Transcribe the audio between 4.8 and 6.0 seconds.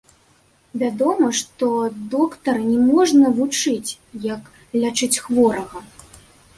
лячыць хворага.